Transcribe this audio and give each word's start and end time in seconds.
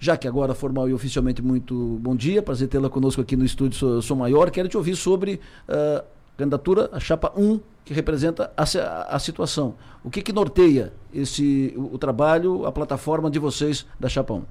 Já 0.00 0.16
que 0.16 0.28
agora 0.28 0.54
formal 0.54 0.88
e 0.88 0.94
oficialmente 0.94 1.42
muito 1.42 1.98
bom 2.00 2.14
dia, 2.14 2.40
prazer 2.40 2.68
tê-la 2.68 2.88
conosco 2.88 3.20
aqui 3.20 3.36
no 3.36 3.44
estúdio 3.44 3.76
Sou, 3.76 4.00
Sou 4.00 4.16
Maior. 4.16 4.48
Quero 4.48 4.68
te 4.68 4.76
ouvir 4.76 4.94
sobre 4.94 5.40
a 5.66 6.02
uh, 6.02 6.06
candidatura, 6.36 6.88
a 6.92 7.00
chapa 7.00 7.32
1, 7.36 7.58
que 7.84 7.92
representa 7.92 8.52
a, 8.56 8.62
a, 8.62 9.18
situação. 9.18 9.74
O 10.04 10.08
que, 10.08 10.22
que 10.22 10.32
norteia 10.32 10.92
esse, 11.12 11.74
o, 11.76 11.94
o, 11.94 11.98
trabalho, 11.98 12.64
a 12.64 12.70
plataforma 12.70 13.28
de 13.28 13.40
vocês 13.40 13.84
da 13.98 14.08
chapa 14.08 14.34
1? 14.34 14.44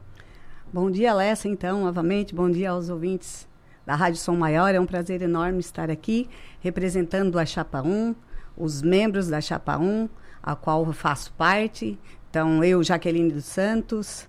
Bom 0.73 0.91
dia, 0.91 1.12
Alessa, 1.12 1.48
então, 1.48 1.86
novamente. 1.86 2.36
Bom 2.36 2.52
dia 2.52 2.71
aos 2.71 2.89
ouvintes 2.89 3.48
da 3.86 3.95
Rádio 3.95 4.20
Som 4.20 4.36
Maior. 4.36 4.75
É 4.75 4.79
um 4.82 4.86
prazer 4.86 5.21
enorme 5.21 5.59
estar 5.61 5.89
aqui 5.89 6.27
representando 6.59 7.39
a 7.39 7.45
chapa 7.45 7.82
1, 7.82 8.14
os 8.57 8.82
membros 8.82 9.29
da 9.29 9.39
chapa 9.39 9.77
1, 9.77 10.09
a 10.43 10.57
qual 10.57 10.86
eu 10.86 10.91
faço 10.91 11.32
parte. 11.38 11.98
Então, 12.29 12.61
eu, 12.66 12.84
Jaqueline 12.84 13.32
dos 13.32 13.45
Santos, 13.45 14.27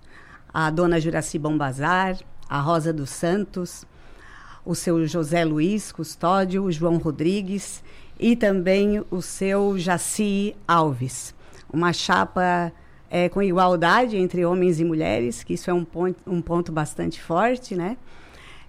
a 0.53 0.69
dona 0.69 0.99
Juraci 0.99 1.37
Bombazar, 1.37 2.17
a 2.49 2.59
Rosa 2.59 2.91
dos 2.91 3.09
Santos, 3.09 3.85
o 4.65 4.75
seu 4.75 5.05
José 5.07 5.45
Luiz 5.45 5.91
Custódio, 5.91 6.63
o 6.63 6.71
João 6.71 6.97
Rodrigues 6.97 7.83
e 8.19 8.35
também 8.35 9.03
o 9.09 9.21
seu 9.21 9.77
Jaci 9.77 10.55
Alves. 10.67 11.33
Uma 11.71 11.93
chapa 11.93 12.71
é, 13.09 13.29
com 13.29 13.41
igualdade 13.41 14.17
entre 14.17 14.45
homens 14.45 14.79
e 14.79 14.85
mulheres, 14.85 15.43
que 15.43 15.53
isso 15.53 15.69
é 15.69 15.73
um 15.73 15.85
ponto, 15.85 16.19
um 16.27 16.41
ponto 16.41 16.71
bastante 16.71 17.21
forte, 17.21 17.75
né? 17.75 17.97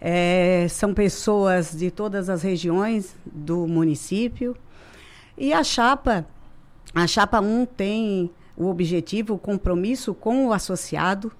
É, 0.00 0.66
são 0.70 0.94
pessoas 0.94 1.76
de 1.76 1.90
todas 1.90 2.30
as 2.30 2.42
regiões 2.42 3.14
do 3.26 3.66
município. 3.66 4.56
E 5.36 5.52
a 5.52 5.62
chapa, 5.62 6.26
a 6.94 7.06
chapa 7.06 7.40
1 7.40 7.66
tem 7.66 8.30
o 8.56 8.66
objetivo, 8.68 9.34
o 9.34 9.38
compromisso 9.38 10.14
com 10.14 10.46
o 10.46 10.52
associado, 10.52 11.32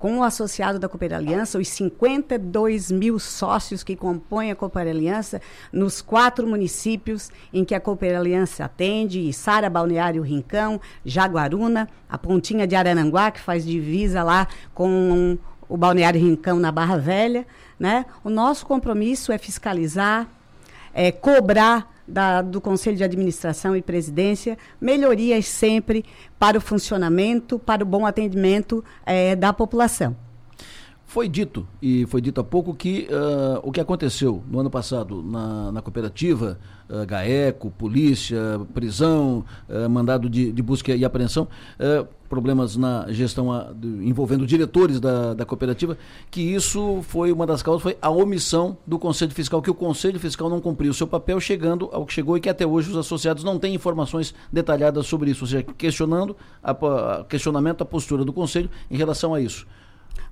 com 0.00 0.18
o 0.18 0.22
associado 0.24 0.78
da 0.78 0.88
Cooper 0.88 1.12
Aliança, 1.12 1.58
os 1.58 1.68
52 1.68 2.90
mil 2.90 3.18
sócios 3.18 3.84
que 3.84 3.94
compõem 3.94 4.50
a 4.50 4.56
Cooper 4.56 4.88
Aliança, 4.88 5.42
nos 5.70 6.00
quatro 6.00 6.46
municípios 6.46 7.30
em 7.52 7.66
que 7.66 7.74
a 7.74 7.80
Cooper 7.80 8.16
Aliança 8.18 8.64
atende, 8.64 9.30
Sara 9.34 9.68
Balneário 9.68 10.22
Rincão, 10.22 10.80
Jaguaruna, 11.04 11.86
a 12.08 12.16
Pontinha 12.16 12.66
de 12.66 12.74
Arananguá, 12.74 13.30
que 13.30 13.40
faz 13.40 13.62
divisa 13.62 14.22
lá 14.22 14.48
com 14.72 15.36
o 15.68 15.76
Balneário 15.76 16.18
Rincão 16.18 16.58
na 16.58 16.72
Barra 16.72 16.96
Velha. 16.96 17.46
Né? 17.78 18.06
O 18.24 18.30
nosso 18.30 18.64
compromisso 18.64 19.30
é 19.32 19.36
fiscalizar, 19.36 20.26
é 20.94 21.12
cobrar 21.12 21.99
da, 22.10 22.42
do 22.42 22.60
Conselho 22.60 22.96
de 22.96 23.04
Administração 23.04 23.76
e 23.76 23.82
Presidência, 23.82 24.58
melhorias 24.80 25.46
sempre 25.46 26.04
para 26.38 26.58
o 26.58 26.60
funcionamento, 26.60 27.58
para 27.58 27.82
o 27.82 27.86
bom 27.86 28.04
atendimento 28.04 28.84
é, 29.06 29.36
da 29.36 29.52
população. 29.52 30.16
Foi 31.10 31.28
dito, 31.28 31.66
e 31.82 32.06
foi 32.06 32.20
dito 32.20 32.40
há 32.40 32.44
pouco, 32.44 32.72
que 32.72 33.08
uh, 33.10 33.58
o 33.64 33.72
que 33.72 33.80
aconteceu 33.80 34.44
no 34.48 34.60
ano 34.60 34.70
passado 34.70 35.24
na, 35.24 35.72
na 35.72 35.82
cooperativa, 35.82 36.56
uh, 36.88 37.04
GAECO, 37.04 37.68
polícia, 37.72 38.38
prisão, 38.72 39.44
uh, 39.68 39.90
mandado 39.90 40.30
de, 40.30 40.52
de, 40.52 40.62
busca 40.62 40.94
e 40.94 41.04
apreensão, 41.04 41.48
problemas 42.28 42.76
na 42.76 43.10
gestão 43.10 43.50
a, 43.52 43.72
de, 43.74 43.88
envolvendo 44.06 44.46
diretores 44.46 45.00
da, 45.00 45.34
da 45.34 45.44
cooperativa, 45.44 45.98
que 46.30 46.42
isso 46.42 47.02
foi 47.02 47.32
uma 47.32 47.44
das 47.44 47.60
causas, 47.60 47.82
foi 47.82 47.98
a 48.00 48.08
omissão 48.08 48.78
do 48.86 48.96
Conselho 48.96 49.32
Fiscal, 49.32 49.60
que 49.60 49.68
o 49.68 49.74
Conselho 49.74 50.20
Fiscal 50.20 50.48
não 50.48 50.60
cumpriu 50.60 50.92
o 50.92 50.94
seu 50.94 51.08
papel, 51.08 51.40
chegando 51.40 51.88
ao 51.90 52.06
que 52.06 52.12
chegou 52.12 52.36
e 52.36 52.40
que 52.40 52.48
até 52.48 52.64
hoje 52.64 52.88
os 52.88 52.96
associados 52.96 53.42
não 53.42 53.58
têm 53.58 53.74
informações 53.74 54.32
detalhadas 54.52 55.06
sobre 55.06 55.32
isso, 55.32 55.42
ou 55.42 55.48
seja, 55.48 55.64
questionando 55.76 56.36
a, 56.62 56.70
a 56.70 57.24
questionamento 57.24 57.82
a 57.82 57.84
postura 57.84 58.24
do 58.24 58.32
Conselho 58.32 58.70
em 58.88 58.96
relação 58.96 59.34
a 59.34 59.40
isso. 59.40 59.66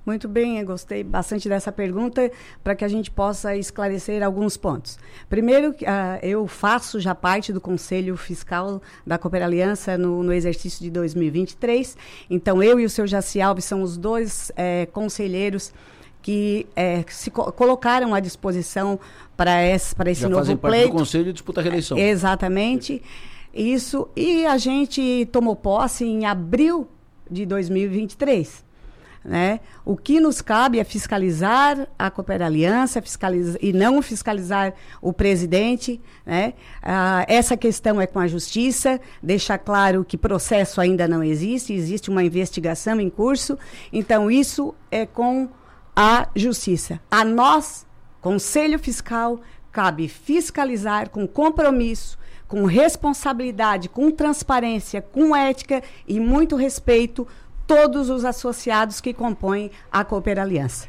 Muito 0.09 0.27
bem, 0.27 0.59
eu 0.59 0.65
gostei 0.65 1.05
bastante 1.05 1.51
dessa 1.51 1.71
pergunta 1.71 2.33
para 2.65 2.75
que 2.75 2.83
a 2.83 2.89
gente 2.89 3.11
possa 3.11 3.55
esclarecer 3.55 4.23
alguns 4.23 4.57
pontos. 4.57 4.99
Primeiro, 5.29 5.73
uh, 5.73 5.75
eu 6.23 6.47
faço 6.47 6.99
já 6.99 7.15
parte 7.15 7.53
do 7.53 7.61
Conselho 7.61 8.17
Fiscal 8.17 8.81
da 9.07 9.19
Cooper 9.19 9.43
Aliança 9.43 9.99
no, 9.99 10.23
no, 10.23 10.33
exercício 10.33 10.83
de 10.83 10.91
2023. 10.91 11.95
Então, 12.31 12.63
eu 12.63 12.81
e 12.81 12.87
o 12.87 12.89
seu 12.89 13.07
Jaci 13.07 13.43
Alves 13.43 13.67
são 13.67 13.83
os 13.83 13.99
dois 13.99 14.51
é, 14.57 14.87
conselheiros 14.87 15.75
que 16.23 16.67
é, 16.75 17.05
se 17.09 17.31
co 17.31 17.53
colocaram 17.53 18.15
à 18.15 18.21
disposição 18.21 18.99
para 19.37 19.63
esse, 19.63 19.95
para 19.95 20.11
esse 20.11 20.23
Já 20.23 20.31
novo 20.31 20.41
fazem 20.41 20.57
pleito. 20.57 20.75
parte 20.75 20.91
do 20.91 20.99
Conselho 21.01 21.29
e 21.29 21.33
disputa 21.35 21.61
a 21.61 21.63
reeleição. 21.63 21.99
Exatamente. 21.99 23.03
Isso. 23.53 24.09
E 24.17 24.47
a 24.47 24.57
gente 24.57 25.29
tomou 25.31 25.55
posse 25.55 26.07
em 26.07 26.25
abril 26.25 26.89
de 27.31 27.45
2023. 27.45 28.68
Né? 29.25 29.61
O 29.85 29.97
que 29.97 30.21
nos 30.21 30.41
cabe 30.41 30.79
é 30.79 30.85
fiscalizar 30.85 31.89
a 31.99 32.11
Cooper 32.11 32.41
Aliança 32.41 33.03
fiscalizar, 33.03 33.59
e 33.61 33.73
não 33.73 34.01
fiscalizar 34.01 34.75
o 35.03 35.13
presidente. 35.13 36.01
Né? 36.25 36.55
Ah, 36.83 37.25
essa 37.29 37.57
questão 37.57 38.01
é 38.01 38.07
com 38.07 38.19
a 38.19 38.27
Justiça, 38.27 39.01
deixar 39.23 39.59
claro 39.59 40.05
que 40.05 40.17
processo 40.17 40.81
ainda 40.81 41.07
não 41.09 41.23
existe, 41.23 41.73
existe 41.73 42.09
uma 42.11 42.23
investigação 42.23 43.01
em 43.01 43.11
curso. 43.11 43.59
Então, 43.93 44.31
isso 44.31 44.75
é 44.91 45.05
com 45.05 45.49
a 45.95 46.29
Justiça. 46.35 47.01
A 47.11 47.25
nós, 47.25 47.87
Conselho 48.21 48.79
Fiscal, 48.79 49.41
cabe 49.73 50.09
fiscalizar 50.09 51.11
com 51.11 51.27
compromisso, 51.27 52.19
com 52.47 52.65
responsabilidade, 52.65 53.89
com 53.89 54.11
transparência, 54.11 55.03
com 55.03 55.37
ética 55.37 55.83
e 56.07 56.19
muito 56.19 56.57
respeito 56.57 57.27
todos 57.69 58.09
os 58.09 58.25
associados 58.25 58.99
que 58.99 59.13
compõem 59.13 59.71
a 59.93 60.03
Cooper 60.03 60.39
Aliança. 60.39 60.89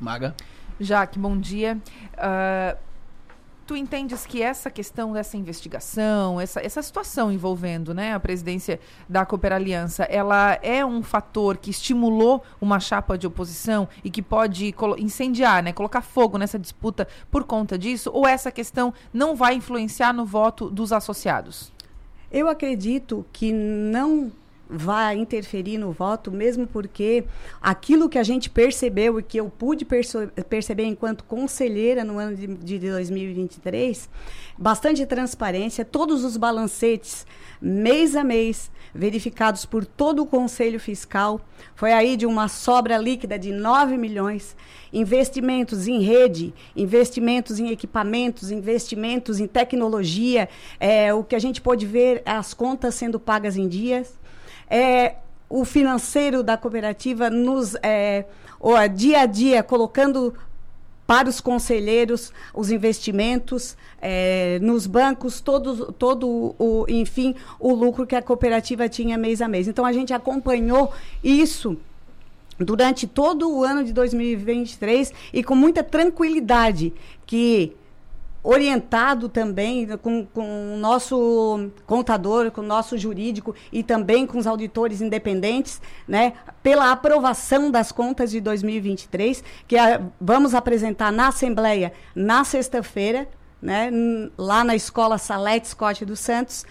Maga. 0.00 0.34
Jaque, 0.80 1.16
bom 1.16 1.38
dia. 1.38 1.78
Uh, 2.14 2.76
tu 3.64 3.76
entendes 3.76 4.26
que 4.26 4.42
essa 4.42 4.68
questão 4.68 5.12
dessa 5.12 5.36
investigação, 5.36 6.40
essa, 6.40 6.60
essa 6.60 6.82
situação 6.82 7.30
envolvendo 7.30 7.94
né, 7.94 8.14
a 8.14 8.18
presidência 8.18 8.80
da 9.08 9.24
Cooper 9.24 9.52
Aliança, 9.52 10.04
ela 10.04 10.58
é 10.60 10.84
um 10.84 11.04
fator 11.04 11.56
que 11.56 11.70
estimulou 11.70 12.42
uma 12.60 12.80
chapa 12.80 13.16
de 13.16 13.26
oposição 13.26 13.88
e 14.02 14.10
que 14.10 14.20
pode 14.20 14.74
incendiar, 14.98 15.62
né, 15.62 15.72
colocar 15.72 16.00
fogo 16.00 16.36
nessa 16.36 16.58
disputa 16.58 17.06
por 17.30 17.44
conta 17.44 17.78
disso? 17.78 18.10
Ou 18.12 18.26
essa 18.26 18.50
questão 18.50 18.92
não 19.12 19.36
vai 19.36 19.54
influenciar 19.54 20.12
no 20.12 20.24
voto 20.24 20.68
dos 20.68 20.92
associados? 20.92 21.72
Eu 22.32 22.48
acredito 22.48 23.24
que 23.32 23.52
não 23.52 24.32
vai 24.68 25.16
interferir 25.16 25.78
no 25.78 25.92
voto, 25.92 26.30
mesmo 26.30 26.66
porque 26.66 27.24
aquilo 27.60 28.08
que 28.08 28.18
a 28.18 28.22
gente 28.22 28.50
percebeu 28.50 29.18
e 29.18 29.22
que 29.22 29.40
eu 29.40 29.48
pude 29.48 29.86
perceber 30.48 30.84
enquanto 30.84 31.24
conselheira 31.24 32.04
no 32.04 32.18
ano 32.18 32.36
de, 32.36 32.46
de 32.46 32.78
2023, 32.78 34.08
bastante 34.58 35.06
transparência, 35.06 35.84
todos 35.84 36.24
os 36.24 36.36
balancetes, 36.36 37.26
mês 37.60 38.14
a 38.14 38.22
mês, 38.22 38.70
verificados 38.94 39.64
por 39.64 39.86
todo 39.86 40.22
o 40.22 40.26
Conselho 40.26 40.80
Fiscal, 40.80 41.40
foi 41.74 41.92
aí 41.92 42.16
de 42.16 42.26
uma 42.26 42.48
sobra 42.48 42.98
líquida 42.98 43.38
de 43.38 43.52
9 43.52 43.96
milhões, 43.96 44.56
investimentos 44.92 45.86
em 45.86 46.02
rede, 46.02 46.52
investimentos 46.74 47.58
em 47.58 47.70
equipamentos, 47.70 48.50
investimentos 48.50 49.40
em 49.40 49.46
tecnologia, 49.46 50.48
é, 50.80 51.12
o 51.12 51.22
que 51.22 51.36
a 51.36 51.38
gente 51.38 51.60
pôde 51.60 51.86
ver, 51.86 52.22
as 52.24 52.52
contas 52.54 52.94
sendo 52.94 53.20
pagas 53.20 53.56
em 53.56 53.68
dias, 53.68 54.17
é, 54.70 55.16
o 55.48 55.64
financeiro 55.64 56.42
da 56.42 56.56
cooperativa 56.56 57.30
nos 57.30 57.74
é, 57.82 58.26
o, 58.60 58.74
dia 58.88 59.20
a 59.20 59.26
dia 59.26 59.62
colocando 59.62 60.34
para 61.06 61.28
os 61.28 61.40
conselheiros 61.40 62.32
os 62.52 62.70
investimentos 62.70 63.76
é, 64.00 64.58
nos 64.60 64.86
bancos 64.86 65.40
todo 65.40 65.90
todo 65.92 66.54
o 66.58 66.84
enfim 66.86 67.34
o 67.58 67.72
lucro 67.72 68.06
que 68.06 68.14
a 68.14 68.20
cooperativa 68.20 68.88
tinha 68.88 69.16
mês 69.16 69.40
a 69.40 69.48
mês. 69.48 69.66
Então 69.66 69.86
a 69.86 69.92
gente 69.92 70.12
acompanhou 70.12 70.92
isso 71.24 71.78
durante 72.58 73.06
todo 73.06 73.50
o 73.50 73.64
ano 73.64 73.84
de 73.84 73.92
2023 73.92 75.12
e 75.32 75.42
com 75.42 75.54
muita 75.54 75.82
tranquilidade 75.82 76.92
que 77.24 77.74
orientado 78.42 79.28
também 79.28 79.86
com, 79.98 80.24
com 80.26 80.74
o 80.74 80.76
nosso 80.78 81.70
contador, 81.86 82.50
com 82.50 82.60
o 82.60 82.64
nosso 82.64 82.96
jurídico 82.96 83.54
e 83.72 83.82
também 83.82 84.26
com 84.26 84.38
os 84.38 84.46
auditores 84.46 85.00
independentes, 85.00 85.80
né, 86.06 86.34
pela 86.62 86.92
aprovação 86.92 87.70
das 87.70 87.92
contas 87.92 88.30
de 88.30 88.40
2023, 88.40 89.42
que 89.66 89.76
a, 89.76 90.00
vamos 90.20 90.54
apresentar 90.54 91.12
na 91.12 91.28
Assembleia 91.28 91.92
na 92.14 92.44
sexta-feira, 92.44 93.28
né, 93.60 93.90
lá 94.36 94.62
na 94.62 94.76
Escola 94.76 95.18
Salete 95.18 95.68
Scott 95.68 96.04
dos 96.04 96.20
Santos, 96.20 96.64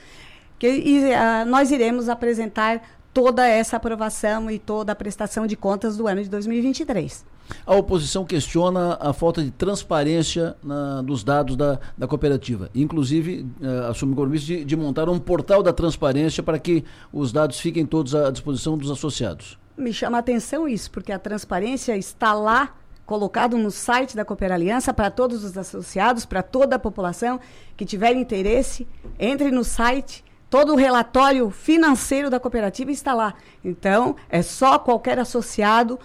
que 0.58 0.68
e, 0.68 1.14
a, 1.14 1.46
nós 1.46 1.70
iremos 1.70 2.10
apresentar 2.10 2.82
toda 3.18 3.48
essa 3.48 3.78
aprovação 3.78 4.52
e 4.52 4.60
toda 4.60 4.92
a 4.92 4.96
prestação 4.96 5.48
de 5.48 5.56
contas 5.56 5.98
do 5.98 6.08
ano 6.08 6.22
de 6.22 6.30
2023. 6.30 7.26
A 7.66 7.76
oposição 7.76 8.24
questiona 8.24 8.96
a 9.02 9.12
falta 9.12 9.44
de 9.44 9.50
transparência 9.50 10.56
na, 10.62 11.02
dos 11.02 11.24
dados 11.24 11.56
da, 11.56 11.80
da 11.98 12.08
cooperativa. 12.08 12.70
Inclusive, 12.76 13.48
uh, 13.60 13.90
assume 13.90 14.14
o 14.14 14.16
compromisso 14.16 14.46
de, 14.46 14.64
de 14.64 14.76
montar 14.76 15.10
um 15.10 15.18
portal 15.18 15.64
da 15.64 15.74
transparência 15.74 16.44
para 16.44 16.60
que 16.60 16.86
os 17.12 17.32
dados 17.32 17.60
fiquem 17.60 17.88
todos 17.88 18.14
à 18.14 18.30
disposição 18.30 18.78
dos 18.78 18.92
associados. 18.92 19.58
me 19.76 19.92
chama 19.92 20.18
a 20.18 20.20
atenção 20.20 20.68
isso, 20.68 20.92
porque 20.92 21.12
a 21.12 21.18
transparência 21.18 21.98
está 21.98 22.36
lá 22.36 22.76
colocado 23.04 23.58
no 23.58 23.72
site 23.72 24.16
da 24.16 24.24
Cooper 24.24 24.52
Aliança 24.52 24.94
para 24.94 25.10
todos 25.10 25.44
os 25.44 25.58
associados, 25.58 26.24
para 26.24 26.44
toda 26.44 26.76
a 26.76 26.80
população 26.80 27.40
que 27.76 27.84
tiver 27.84 28.16
interesse, 28.16 28.88
entre 29.18 29.50
no 29.50 29.64
site. 29.64 30.27
Todo 30.50 30.74
o 30.74 30.76
relatório 30.76 31.50
financeiro 31.50 32.30
da 32.30 32.40
cooperativa 32.40 32.92
está 32.92 33.14
lá. 33.14 33.34
Então, 33.64 34.16
é 34.30 34.42
só 34.42 34.80
qualquer 34.80 35.20
associado 35.20 36.00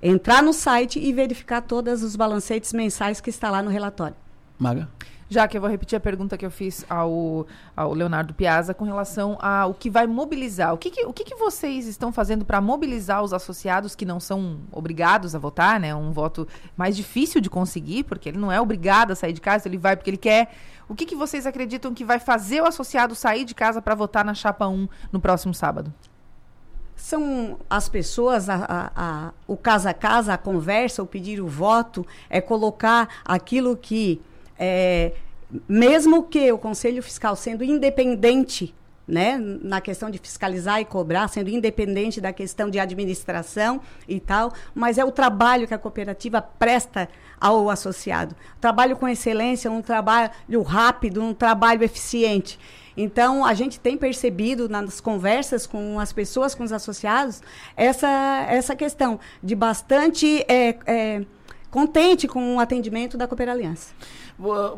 entrar 0.00 0.42
no 0.42 0.52
site 0.52 0.98
e 0.98 1.12
verificar 1.12 1.60
todos 1.62 2.02
os 2.02 2.16
balancetes 2.16 2.72
mensais 2.72 3.20
que 3.20 3.30
está 3.30 3.50
lá 3.50 3.62
no 3.62 3.70
relatório. 3.70 4.16
Maga? 4.58 4.88
Já 5.28 5.48
que 5.48 5.56
eu 5.56 5.60
vou 5.60 5.68
repetir 5.68 5.96
a 5.96 6.00
pergunta 6.00 6.36
que 6.36 6.46
eu 6.46 6.50
fiz 6.50 6.84
ao, 6.88 7.46
ao 7.76 7.92
Leonardo 7.92 8.32
Piazza 8.32 8.72
com 8.72 8.84
relação 8.84 9.36
ao 9.40 9.74
que 9.74 9.90
vai 9.90 10.06
mobilizar. 10.06 10.72
O 10.72 10.78
que, 10.78 10.88
que 10.88 11.04
o 11.04 11.12
que, 11.12 11.24
que 11.24 11.34
vocês 11.34 11.86
estão 11.86 12.12
fazendo 12.12 12.44
para 12.44 12.60
mobilizar 12.60 13.22
os 13.24 13.32
associados 13.32 13.96
que 13.96 14.04
não 14.04 14.20
são 14.20 14.60
obrigados 14.70 15.34
a 15.34 15.38
votar, 15.38 15.80
né? 15.80 15.92
Um 15.94 16.12
voto 16.12 16.46
mais 16.76 16.96
difícil 16.96 17.40
de 17.40 17.50
conseguir, 17.50 18.04
porque 18.04 18.28
ele 18.28 18.38
não 18.38 18.52
é 18.52 18.60
obrigado 18.60 19.10
a 19.10 19.16
sair 19.16 19.32
de 19.32 19.40
casa, 19.40 19.66
ele 19.66 19.78
vai 19.78 19.96
porque 19.96 20.10
ele 20.10 20.16
quer. 20.16 20.52
O 20.88 20.94
que, 20.94 21.04
que 21.04 21.16
vocês 21.16 21.44
acreditam 21.44 21.92
que 21.92 22.04
vai 22.04 22.20
fazer 22.20 22.60
o 22.60 22.66
associado 22.66 23.14
sair 23.16 23.44
de 23.44 23.54
casa 23.54 23.82
para 23.82 23.96
votar 23.96 24.24
na 24.24 24.34
chapa 24.34 24.68
1 24.68 24.88
no 25.10 25.20
próximo 25.20 25.52
sábado? 25.52 25.92
são 26.96 27.58
as 27.68 27.88
pessoas, 27.88 28.48
a, 28.48 28.54
a, 28.54 28.90
a, 28.96 29.32
o 29.46 29.56
casa 29.56 29.90
a 29.90 29.94
casa, 29.94 30.32
a 30.32 30.38
conversa, 30.38 31.02
o 31.02 31.06
pedir 31.06 31.40
o 31.40 31.46
voto, 31.46 32.06
é 32.28 32.40
colocar 32.40 33.22
aquilo 33.24 33.76
que 33.76 34.20
é, 34.58 35.12
mesmo 35.68 36.24
que 36.24 36.50
o 36.52 36.58
Conselho 36.58 37.02
Fiscal 37.02 37.36
sendo 37.36 37.62
independente 37.64 38.74
né, 39.06 39.38
na 39.38 39.80
questão 39.80 40.10
de 40.10 40.18
fiscalizar 40.18 40.80
e 40.80 40.84
cobrar, 40.84 41.28
sendo 41.28 41.48
independente 41.48 42.20
da 42.20 42.32
questão 42.32 42.68
de 42.68 42.78
administração 42.78 43.80
e 44.08 44.18
tal, 44.18 44.52
mas 44.74 44.98
é 44.98 45.04
o 45.04 45.12
trabalho 45.12 45.66
que 45.68 45.74
a 45.74 45.78
cooperativa 45.78 46.42
presta 46.42 47.08
ao 47.40 47.70
associado. 47.70 48.34
Trabalho 48.60 48.96
com 48.96 49.06
excelência, 49.06 49.70
um 49.70 49.82
trabalho 49.82 50.62
rápido, 50.64 51.22
um 51.22 51.32
trabalho 51.32 51.84
eficiente. 51.84 52.58
Então, 52.96 53.44
a 53.44 53.52
gente 53.52 53.78
tem 53.78 53.96
percebido 53.96 54.68
nas 54.68 55.00
conversas 55.00 55.66
com 55.66 56.00
as 56.00 56.12
pessoas, 56.12 56.54
com 56.54 56.64
os 56.64 56.72
associados, 56.72 57.42
essa, 57.76 58.46
essa 58.48 58.74
questão 58.74 59.20
de 59.42 59.54
bastante 59.54 60.44
é, 60.48 60.78
é, 60.86 61.22
contente 61.70 62.26
com 62.26 62.56
o 62.56 62.60
atendimento 62.60 63.16
da 63.16 63.26
Cooper 63.26 63.48
Aliança. 63.48 63.92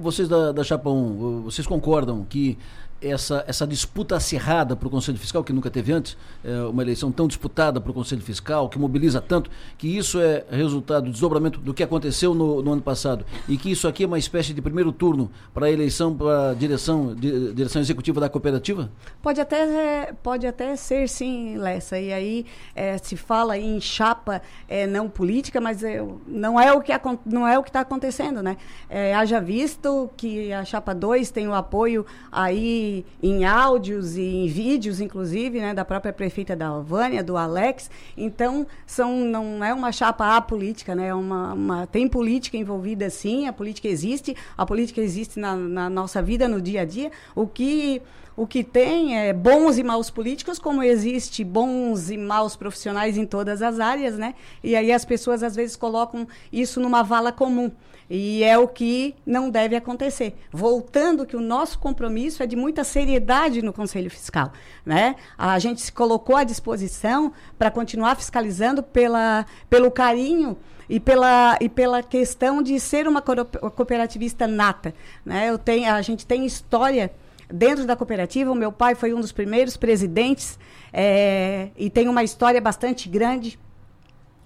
Vocês 0.00 0.28
da, 0.28 0.52
da 0.52 0.62
Chapa 0.62 0.90
1, 0.90 1.42
vocês 1.42 1.66
concordam 1.66 2.24
que 2.24 2.56
essa, 3.00 3.44
essa 3.46 3.66
disputa 3.66 4.16
acirrada 4.16 4.74
para 4.74 4.88
o 4.88 4.90
Conselho 4.90 5.18
Fiscal, 5.18 5.44
que 5.44 5.52
nunca 5.52 5.70
teve 5.70 5.92
antes, 5.92 6.16
é 6.44 6.62
uma 6.62 6.82
eleição 6.82 7.12
tão 7.12 7.28
disputada 7.28 7.80
para 7.80 7.90
o 7.90 7.94
Conselho 7.94 8.22
Fiscal, 8.22 8.68
que 8.68 8.78
mobiliza 8.78 9.20
tanto, 9.20 9.50
que 9.76 9.96
isso 9.96 10.20
é 10.20 10.44
resultado, 10.50 11.10
desdobramento 11.10 11.60
do 11.60 11.72
que 11.72 11.82
aconteceu 11.82 12.34
no, 12.34 12.62
no, 12.62 12.72
ano 12.72 12.82
passado, 12.82 13.24
e 13.48 13.56
que 13.56 13.70
isso 13.70 13.86
aqui 13.86 14.04
é 14.04 14.06
uma 14.06 14.18
espécie 14.18 14.52
de 14.52 14.60
primeiro 14.60 14.90
turno 14.90 15.30
para 15.54 15.66
a 15.66 15.70
eleição 15.70 16.14
para 16.14 16.50
a 16.50 16.54
direção, 16.54 17.14
di, 17.14 17.52
direção 17.52 17.80
executiva 17.80 18.20
da 18.20 18.28
cooperativa? 18.28 18.90
Pode 19.22 19.40
até, 19.40 20.12
pode 20.22 20.46
até 20.46 20.74
ser, 20.74 21.08
sim, 21.08 21.56
Lessa. 21.56 21.98
E 21.98 22.12
aí 22.12 22.46
é, 22.74 22.98
se 22.98 23.16
fala 23.16 23.56
em 23.56 23.80
chapa 23.80 24.42
é, 24.68 24.86
não 24.86 25.08
política, 25.08 25.60
mas 25.60 25.84
é, 25.84 26.04
não 26.26 26.58
é 26.58 26.72
o 26.72 26.80
que 26.80 26.92
não 27.26 27.46
é 27.46 27.58
o 27.58 27.62
que 27.62 27.70
está 27.70 27.80
acontecendo, 27.80 28.42
né? 28.42 28.56
É, 28.88 29.14
haja 29.14 29.40
visto 29.40 30.10
que 30.16 30.52
a 30.52 30.64
chapa 30.64 30.94
2 30.94 31.30
tem 31.30 31.46
o 31.46 31.54
apoio 31.54 32.04
aí 32.32 32.87
em 33.22 33.44
áudios 33.44 34.16
e 34.16 34.22
em 34.22 34.46
vídeos, 34.46 35.00
inclusive, 35.00 35.60
né, 35.60 35.74
da 35.74 35.84
própria 35.84 36.12
prefeita 36.12 36.54
da 36.54 36.68
Alvânia, 36.68 37.22
do 37.22 37.36
Alex. 37.36 37.90
Então, 38.16 38.66
são, 38.86 39.18
não 39.24 39.64
é 39.64 39.72
uma 39.72 39.92
chapa 39.92 40.36
apolítica, 40.36 40.94
né? 40.94 41.08
É 41.08 41.14
uma, 41.14 41.52
uma, 41.52 41.86
tem 41.86 42.08
política 42.08 42.56
envolvida, 42.56 43.08
sim, 43.10 43.46
a 43.46 43.52
política 43.52 43.88
existe, 43.88 44.36
a 44.56 44.64
política 44.66 45.00
existe 45.00 45.38
na, 45.38 45.56
na 45.56 45.90
nossa 45.90 46.22
vida, 46.22 46.48
no 46.48 46.60
dia 46.60 46.82
a 46.82 46.84
dia. 46.84 47.10
O 47.34 47.46
que 47.46 48.02
o 48.38 48.46
que 48.46 48.62
tem 48.62 49.18
é 49.18 49.32
bons 49.32 49.78
e 49.78 49.82
maus 49.82 50.10
políticos, 50.10 50.60
como 50.60 50.80
existe 50.80 51.42
bons 51.42 52.08
e 52.08 52.16
maus 52.16 52.54
profissionais 52.54 53.18
em 53.18 53.26
todas 53.26 53.60
as 53.62 53.80
áreas, 53.80 54.16
né? 54.16 54.36
E 54.62 54.76
aí 54.76 54.92
as 54.92 55.04
pessoas 55.04 55.42
às 55.42 55.56
vezes 55.56 55.74
colocam 55.74 56.24
isso 56.52 56.78
numa 56.78 57.02
vala 57.02 57.32
comum. 57.32 57.68
E 58.08 58.44
é 58.44 58.56
o 58.56 58.68
que 58.68 59.16
não 59.26 59.50
deve 59.50 59.74
acontecer. 59.74 60.38
Voltando 60.52 61.26
que 61.26 61.36
o 61.36 61.40
nosso 61.40 61.80
compromisso 61.80 62.40
é 62.40 62.46
de 62.46 62.54
muita 62.54 62.84
seriedade 62.84 63.60
no 63.60 63.72
Conselho 63.72 64.08
Fiscal. 64.08 64.52
Né? 64.86 65.16
A 65.36 65.58
gente 65.58 65.80
se 65.80 65.90
colocou 65.90 66.36
à 66.36 66.44
disposição 66.44 67.32
para 67.58 67.72
continuar 67.72 68.14
fiscalizando 68.14 68.84
pela, 68.84 69.46
pelo 69.68 69.90
carinho 69.90 70.56
e 70.88 71.00
pela, 71.00 71.58
e 71.60 71.68
pela 71.68 72.04
questão 72.04 72.62
de 72.62 72.78
ser 72.78 73.08
uma 73.08 73.20
cooperativista 73.20 74.46
nata. 74.46 74.94
Né? 75.26 75.50
Eu 75.50 75.58
tenho, 75.58 75.92
a 75.92 76.00
gente 76.00 76.24
tem 76.24 76.46
história 76.46 77.10
dentro 77.52 77.86
da 77.86 77.96
cooperativa. 77.96 78.50
O 78.50 78.54
meu 78.54 78.70
pai 78.70 78.94
foi 78.94 79.12
um 79.14 79.20
dos 79.20 79.32
primeiros 79.32 79.76
presidentes 79.76 80.58
é, 80.92 81.70
e 81.76 81.90
tem 81.90 82.08
uma 82.08 82.22
história 82.22 82.60
bastante 82.60 83.08
grande 83.08 83.58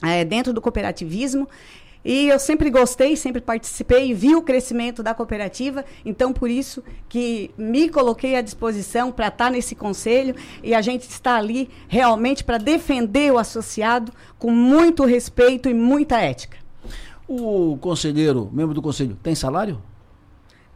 é, 0.02 0.24
dentro 0.24 0.52
do 0.52 0.60
cooperativismo. 0.60 1.48
E 2.04 2.28
eu 2.28 2.38
sempre 2.38 2.68
gostei, 2.68 3.14
sempre 3.14 3.40
participei, 3.40 4.12
vi 4.12 4.34
o 4.34 4.42
crescimento 4.42 5.04
da 5.04 5.14
cooperativa, 5.14 5.84
então 6.04 6.32
por 6.32 6.50
isso 6.50 6.82
que 7.08 7.52
me 7.56 7.88
coloquei 7.88 8.34
à 8.34 8.40
disposição 8.40 9.12
para 9.12 9.28
estar 9.28 9.52
nesse 9.52 9.76
conselho 9.76 10.34
e 10.64 10.74
a 10.74 10.82
gente 10.82 11.02
está 11.08 11.36
ali 11.36 11.70
realmente 11.86 12.42
para 12.42 12.58
defender 12.58 13.32
o 13.32 13.38
associado 13.38 14.12
com 14.36 14.50
muito 14.50 15.04
respeito 15.04 15.68
e 15.68 15.74
muita 15.74 16.18
ética. 16.18 16.58
O 17.28 17.78
conselheiro, 17.80 18.50
membro 18.52 18.74
do 18.74 18.82
conselho, 18.82 19.16
tem 19.22 19.36
salário? 19.36 19.80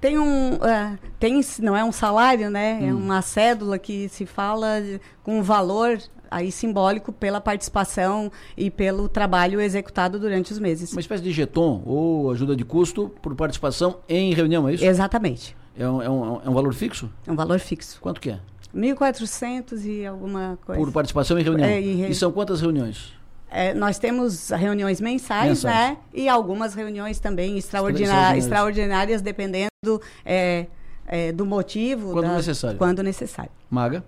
Tem 0.01 0.19
um, 0.19 0.55
uh, 0.55 0.99
tem, 1.19 1.41
não 1.61 1.77
é 1.77 1.83
um 1.83 1.93
salário, 1.93 2.51
né? 2.51 2.79
É 2.81 2.85
hum. 2.85 2.89
É 2.89 2.95
uma 2.95 3.23
cédula 3.23 3.79
que 3.79 4.09
se 4.09 4.27
fala 4.27 4.83
com 5.23 5.39
um 5.39 5.43
valor 5.43 5.99
aí 6.31 6.51
simbólico 6.51 7.13
pela 7.13 7.41
participação 7.41 8.31
e 8.57 8.71
pelo 8.71 9.09
trabalho 9.09 9.61
executado 9.61 10.19
durante 10.19 10.53
os 10.53 10.59
meses. 10.59 10.93
Uma 10.93 11.01
espécie 11.01 11.23
de 11.23 11.33
jeton 11.33 11.83
ou 11.87 12.31
ajuda 12.31 12.55
de 12.55 12.65
custo 12.65 13.11
por 13.23 13.35
participação 13.35 13.99
em 14.09 14.35
reunião, 14.35 14.69
é 14.69 14.75
isso? 14.75 14.85
Exatamente. 14.85 15.57
É 15.79 15.89
um, 15.89 16.03
é 16.03 16.11
um, 16.11 16.41
é 16.45 16.51
um 16.51 16.55
valor 16.55 16.75
fixo? 16.75 17.11
É 17.27 17.33
um 17.33 17.37
valor 17.37 17.59
fixo. 17.59 17.99
Quanto 18.01 18.21
que 18.21 18.31
é? 18.31 18.41
1.400 18.75 19.85
e 19.85 20.07
alguma 20.07 20.59
coisa. 20.65 20.81
Por 20.81 20.93
participação 20.93 21.39
em 21.39 21.43
reunião? 21.43 21.69
É, 21.69 21.81
em 21.81 21.97
re... 21.97 22.11
E 22.11 22.15
são 22.15 22.31
quantas 22.33 22.61
reuniões? 22.61 23.15
É, 23.51 23.73
nós 23.75 23.99
temos 23.99 24.51
reuniões 24.51 25.01
mensais, 25.01 25.49
mensais, 25.49 25.65
né? 25.65 25.97
E 26.13 26.29
algumas 26.29 26.75
reuniões 26.75 27.21
também 27.21 27.57
extraordinárias, 27.57 28.45
extraordinárias 28.45 29.23
dependendo 29.23 29.71
é, 30.25 30.67
é, 31.07 31.33
do 31.33 31.47
motivo. 31.47 32.13
Quando 32.13 32.27
da, 32.27 32.37
necessário. 32.37 32.79
Quando 32.79 33.03
necessário. 33.03 33.53
Maga? 33.71 34.05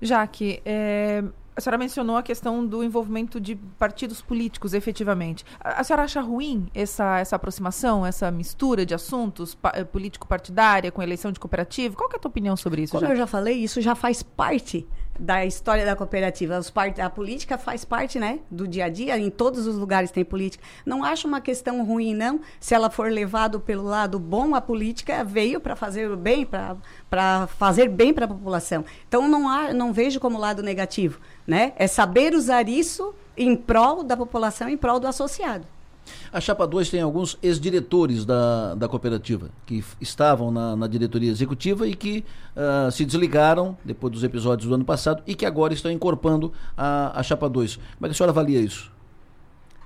Jaque, 0.00 0.60
é, 0.64 1.24
a 1.56 1.60
senhora 1.60 1.78
mencionou 1.78 2.16
a 2.16 2.22
questão 2.22 2.64
do 2.66 2.84
envolvimento 2.84 3.40
de 3.40 3.56
partidos 3.56 4.20
políticos, 4.20 4.74
efetivamente. 4.74 5.44
A, 5.58 5.80
a 5.80 5.84
senhora 5.84 6.02
acha 6.02 6.20
ruim 6.20 6.68
essa, 6.74 7.18
essa 7.18 7.34
aproximação, 7.34 8.04
essa 8.04 8.30
mistura 8.30 8.84
de 8.84 8.94
assuntos 8.94 9.56
eh, 9.72 9.82
político-partidária 9.82 10.92
com 10.92 11.02
eleição 11.02 11.32
de 11.32 11.40
cooperativa? 11.40 11.96
Qual 11.96 12.10
é 12.12 12.16
a 12.16 12.18
tua 12.18 12.28
opinião 12.28 12.56
sobre 12.56 12.82
isso? 12.82 12.92
Como 12.92 13.00
Jaque? 13.00 13.12
eu 13.14 13.16
já 13.16 13.26
falei, 13.26 13.54
isso 13.56 13.80
já 13.80 13.94
faz 13.94 14.22
parte 14.22 14.86
da 15.18 15.44
história 15.44 15.84
da 15.84 15.96
cooperativa. 15.96 16.60
Part... 16.72 17.00
A 17.00 17.10
política 17.10 17.58
faz 17.58 17.84
parte 17.84 18.18
né, 18.18 18.40
do 18.50 18.66
dia 18.66 18.86
a 18.86 18.88
dia, 18.88 19.18
em 19.18 19.30
todos 19.30 19.66
os 19.66 19.76
lugares 19.76 20.10
tem 20.10 20.24
política. 20.24 20.64
Não 20.84 21.04
acho 21.04 21.26
uma 21.26 21.40
questão 21.40 21.84
ruim, 21.84 22.14
não. 22.14 22.40
Se 22.60 22.74
ela 22.74 22.90
for 22.90 23.10
levada 23.10 23.58
pelo 23.58 23.84
lado 23.84 24.18
bom, 24.18 24.54
a 24.54 24.60
política 24.60 25.24
veio 25.24 25.60
para 25.60 25.76
fazer 25.76 26.10
o 26.10 26.16
bem, 26.16 26.46
para 26.46 27.46
fazer 27.58 27.88
bem 27.88 28.12
para 28.12 28.24
a 28.24 28.28
população. 28.28 28.84
Então, 29.08 29.28
não, 29.28 29.48
há, 29.48 29.72
não 29.72 29.92
vejo 29.92 30.20
como 30.20 30.38
lado 30.38 30.62
negativo. 30.62 31.20
Né? 31.46 31.72
É 31.76 31.86
saber 31.86 32.34
usar 32.34 32.68
isso 32.68 33.14
em 33.36 33.54
prol 33.54 34.02
da 34.02 34.16
população, 34.16 34.68
em 34.68 34.76
prol 34.76 34.98
do 34.98 35.06
associado. 35.06 35.66
A 36.32 36.40
Chapa 36.40 36.66
2 36.66 36.90
tem 36.90 37.00
alguns 37.00 37.38
ex-diretores 37.42 38.24
da, 38.24 38.74
da 38.74 38.88
cooperativa 38.88 39.50
que 39.64 39.84
estavam 40.00 40.50
na, 40.50 40.76
na 40.76 40.86
diretoria 40.86 41.30
executiva 41.30 41.86
e 41.86 41.94
que 41.94 42.24
uh, 42.56 42.90
se 42.90 43.04
desligaram 43.04 43.76
depois 43.84 44.12
dos 44.12 44.24
episódios 44.24 44.68
do 44.68 44.74
ano 44.74 44.84
passado 44.84 45.22
e 45.26 45.34
que 45.34 45.46
agora 45.46 45.72
estão 45.72 45.90
incorporando 45.90 46.52
a, 46.76 47.18
a 47.18 47.22
Chapa 47.22 47.48
2. 47.48 47.76
Como 47.76 47.86
é 48.02 48.04
que 48.06 48.10
a 48.10 48.14
senhora 48.14 48.32
avalia 48.32 48.60
isso? 48.60 48.94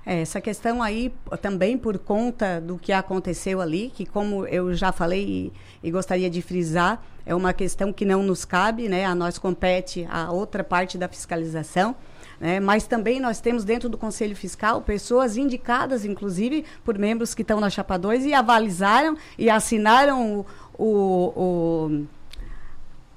É, 0.05 0.21
essa 0.21 0.41
questão 0.41 0.81
aí 0.81 1.13
também 1.41 1.77
por 1.77 1.99
conta 1.99 2.59
do 2.59 2.77
que 2.77 2.91
aconteceu 2.91 3.61
ali, 3.61 3.91
que 3.93 4.05
como 4.05 4.47
eu 4.47 4.73
já 4.73 4.91
falei 4.91 5.51
e, 5.83 5.87
e, 5.87 5.91
gostaria 5.91 6.29
de 6.29 6.41
frisar, 6.41 7.03
é 7.23 7.35
uma 7.35 7.53
questão 7.53 7.93
que 7.93 8.03
não 8.03 8.23
nos 8.23 8.43
cabe, 8.43 8.89
né? 8.89 9.05
A 9.05 9.13
nós 9.13 9.37
compete 9.37 10.07
a 10.09 10.31
outra 10.31 10.63
parte 10.63 10.97
da 10.97 11.07
fiscalização. 11.07 11.95
Né? 12.41 12.59
Mas 12.59 12.87
também 12.87 13.19
nós 13.19 13.39
temos 13.39 13.63
dentro 13.63 13.87
do 13.87 13.99
Conselho 13.99 14.35
Fiscal 14.35 14.81
pessoas 14.81 15.37
indicadas, 15.37 16.03
inclusive, 16.03 16.65
por 16.83 16.97
membros 16.97 17.35
que 17.35 17.43
estão 17.43 17.59
na 17.59 17.69
Chapa 17.69 17.97
2 17.97 18.25
e 18.25 18.33
avalizaram 18.33 19.15
e 19.37 19.47
assinaram 19.47 20.39
o, 20.39 20.45
o, 20.83 21.33
o 21.35 22.05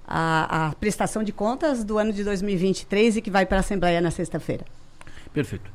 a, 0.07 0.66
a, 0.66 0.75
prestação 0.75 1.25
de 1.25 1.33
contas 1.33 1.83
do 1.83 1.97
ano 1.97 2.12
de 2.12 2.23
2023 2.23 3.16
e 3.16 3.23
que 3.23 3.31
vai 3.31 3.47
para 3.47 3.57
a 3.57 3.61
Assembleia 3.61 3.99
na 3.99 4.11
sexta-feira. 4.11 4.66
Perfeito. 5.33 5.71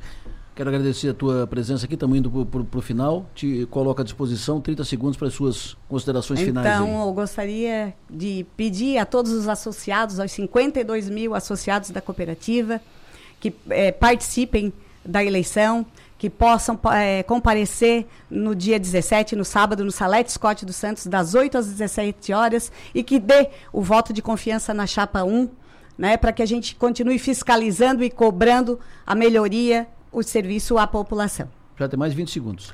Quero 0.54 0.70
agradecer 0.70 1.10
a 1.10 1.14
tua 1.16 1.48
presença 1.48 1.86
aqui, 1.86 1.96
estamos 1.96 2.20
indo 2.20 2.46
para 2.46 2.80
o 2.80 2.82
final. 2.82 3.26
Te 3.34 3.66
coloco 3.72 4.00
à 4.02 4.04
disposição 4.04 4.62
30 4.62 4.84
segundos 4.84 5.18
para 5.18 5.28
as 5.28 5.34
suas 5.34 5.76
considerações 5.88 6.42
então, 6.42 6.62
finais. 6.62 6.76
Então, 6.76 7.08
eu 7.08 7.14
gostaria 7.14 7.96
de 8.08 8.46
pedir 8.56 9.00
a 9.00 9.06
todos 9.06 9.32
os 9.32 9.48
associados, 9.48 10.20
aos 10.20 10.32
52 10.34 11.10
mil 11.10 11.34
associados 11.34 11.90
da 11.90 12.02
cooperativa, 12.02 12.80
que 13.40 13.54
é, 13.70 13.92
participem 13.92 14.74
da 15.04 15.24
eleição, 15.24 15.86
que 16.18 16.30
possam 16.30 16.78
é, 16.94 17.24
comparecer 17.24 18.06
no 18.30 18.54
dia 18.54 18.78
17, 18.78 19.36
no 19.36 19.46
sábado, 19.46 19.86
no 19.86 19.92
Salete 19.92 20.32
Scott 20.32 20.66
dos 20.66 20.76
Santos, 20.76 21.08
das 21.08 21.34
8 21.34 21.58
às 21.58 21.68
17 21.68 22.34
horas, 22.34 22.72
e 22.94 23.02
que 23.02 23.18
dê 23.20 23.50
o 23.72 23.82
voto 23.82 24.12
de 24.12 24.22
confiança 24.22 24.74
na 24.74 24.86
chapa 24.86 25.24
1, 25.24 25.50
né, 25.98 26.18
para 26.18 26.34
que 26.34 26.44
a 26.44 26.46
gente 26.46 26.76
continue 26.76 27.18
fiscalizando 27.18 28.04
e 28.04 28.10
cobrando 28.10 28.80
a 29.08 29.16
melhoria 29.16 29.88
o 30.12 30.22
serviço 30.22 30.78
à 30.78 30.86
população. 30.86 31.48
Já 31.78 31.88
tem 31.88 31.98
mais 31.98 32.14
20 32.14 32.32
segundos. 32.32 32.74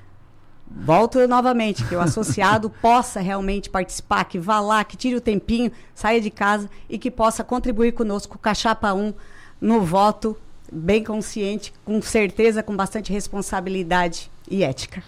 Volto 0.68 1.28
novamente, 1.28 1.86
que 1.86 1.96
o 1.96 2.02
associado 2.02 2.72
possa 2.82 3.20
realmente 3.20 3.70
participar, 3.70 4.26
que 4.26 4.40
vá 4.40 4.60
lá, 4.60 4.84
que 4.84 4.98
tire 4.98 5.16
o 5.16 5.22
tempinho, 5.22 5.72
saia 5.94 6.20
de 6.20 6.32
casa 6.32 6.68
e 6.90 6.98
que 6.98 7.12
possa 7.12 7.44
contribuir 7.44 7.92
conosco 7.92 8.40
com 8.42 8.50
a 8.50 8.54
Chapa 8.54 8.92
1 8.92 9.14
no 9.62 9.82
voto 9.82 10.36
bem 10.72 11.04
consciente, 11.04 11.74
com 11.84 12.02
certeza, 12.02 12.64
com 12.64 12.76
bastante 12.76 13.12
responsabilidade 13.12 14.30
e 14.50 14.64
ética. 14.64 15.04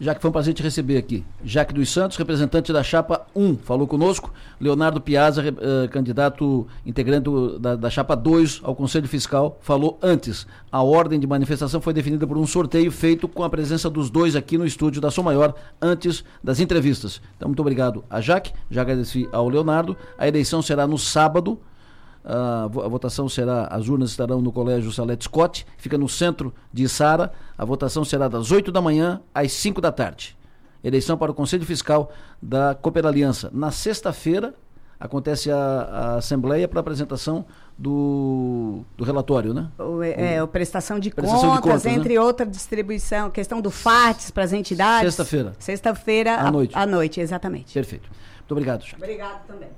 Já 0.00 0.12
que 0.12 0.20
foi 0.20 0.28
um 0.28 0.32
prazer 0.32 0.52
te 0.52 0.62
receber 0.62 0.96
aqui. 0.96 1.24
Jaque 1.44 1.72
dos 1.72 1.88
Santos, 1.88 2.16
representante 2.16 2.72
da 2.72 2.82
Chapa 2.82 3.26
1, 3.34 3.58
falou 3.58 3.86
conosco. 3.86 4.32
Leonardo 4.60 5.00
Piazza, 5.00 5.40
uh, 5.40 5.88
candidato 5.88 6.66
integrante 6.84 7.30
da, 7.60 7.76
da, 7.76 7.88
Chapa 7.88 8.16
2 8.16 8.60
ao 8.64 8.74
Conselho 8.74 9.06
Fiscal, 9.06 9.56
falou 9.60 9.96
antes. 10.02 10.48
A 10.70 10.82
ordem 10.82 11.20
de 11.20 11.28
manifestação 11.28 11.80
foi 11.80 11.92
definida 11.92 12.26
por 12.26 12.36
um 12.36 12.46
sorteio 12.46 12.90
feito 12.90 13.28
com 13.28 13.44
a 13.44 13.50
presença 13.50 13.88
dos 13.88 14.10
dois 14.10 14.34
aqui 14.34 14.58
no 14.58 14.66
estúdio 14.66 15.00
da 15.00 15.12
Som 15.12 15.22
Maior, 15.22 15.54
antes 15.80 16.24
das 16.42 16.58
entrevistas. 16.58 17.22
Então, 17.36 17.48
muito 17.48 17.60
obrigado 17.60 18.04
a 18.10 18.20
Jaque, 18.20 18.52
já 18.68 18.82
agradeci 18.82 19.28
ao 19.30 19.48
Leonardo. 19.48 19.96
A 20.18 20.26
eleição 20.26 20.60
será 20.60 20.88
no 20.88 20.98
sábado, 20.98 21.60
a, 22.24 22.66
votação 22.66 23.28
será, 23.28 23.66
as 23.66 23.86
urnas 23.86 24.10
estarão 24.10 24.40
no 24.40 24.50
Colégio 24.50 24.90
Salete 24.90 25.24
Scott, 25.24 25.66
fica 25.76 25.98
no 25.98 26.08
centro 26.08 26.54
de 26.72 26.88
Sara. 26.88 27.32
A 27.56 27.64
votação 27.64 28.04
será 28.04 28.28
das 28.28 28.50
8 28.50 28.72
da 28.72 28.80
manhã 28.80 29.20
às 29.34 29.52
5 29.52 29.80
da 29.80 29.92
tarde. 29.92 30.36
Eleição 30.82 31.18
para 31.18 31.30
o 31.30 31.34
Conselho 31.34 31.64
Fiscal 31.64 32.10
da 32.40 32.74
Cooper 32.74 33.06
Aliança. 33.06 33.50
Na 33.52 33.70
sexta-feira 33.70 34.54
acontece 34.98 35.50
a, 35.50 35.56
a 35.56 36.16
Assembleia 36.16 36.66
para 36.66 36.80
apresentação 36.80 37.44
do, 37.76 38.84
do 38.96 39.04
relatório, 39.04 39.52
né? 39.52 39.68
O, 39.78 40.02
é, 40.02 40.42
o 40.42 40.48
prestação, 40.48 40.98
de, 40.98 41.10
prestação 41.10 41.50
contas, 41.50 41.56
de 41.56 41.62
contas, 41.62 41.84
né? 41.84 41.92
entre 41.92 42.14
né? 42.14 42.20
outra 42.20 42.46
distribuição, 42.46 43.30
questão 43.30 43.60
do 43.60 43.70
FATS 43.70 44.30
para 44.30 44.44
as 44.44 44.52
entidades. 44.52 45.14
Sexta-feira. 45.14 45.52
Sexta-feira 45.58 46.36
à 46.36 46.50
noite. 46.50 46.72
À 46.74 46.86
noite, 46.86 47.20
exatamente. 47.20 47.74
Perfeito. 47.74 48.08
Muito 48.38 48.52
obrigado. 48.52 48.84
Obrigado 48.96 49.46
também. 49.46 49.68